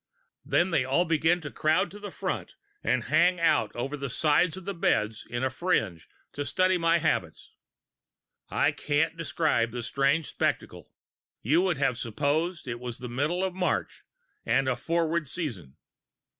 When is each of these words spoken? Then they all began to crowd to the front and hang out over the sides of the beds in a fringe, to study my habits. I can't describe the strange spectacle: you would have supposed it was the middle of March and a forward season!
Then 0.43 0.71
they 0.71 0.83
all 0.83 1.05
began 1.05 1.41
to 1.41 1.51
crowd 1.51 1.91
to 1.91 1.99
the 1.99 2.09
front 2.09 2.55
and 2.83 3.03
hang 3.03 3.39
out 3.39 3.71
over 3.75 3.95
the 3.95 4.09
sides 4.09 4.57
of 4.57 4.65
the 4.65 4.73
beds 4.73 5.27
in 5.29 5.43
a 5.43 5.51
fringe, 5.51 6.09
to 6.33 6.43
study 6.43 6.75
my 6.79 6.97
habits. 6.97 7.51
I 8.49 8.71
can't 8.71 9.15
describe 9.15 9.69
the 9.69 9.83
strange 9.83 10.25
spectacle: 10.25 10.89
you 11.43 11.61
would 11.61 11.77
have 11.77 11.99
supposed 11.99 12.67
it 12.67 12.79
was 12.79 12.97
the 12.97 13.09
middle 13.09 13.43
of 13.43 13.53
March 13.53 14.01
and 14.43 14.67
a 14.67 14.75
forward 14.75 15.29
season! 15.29 15.75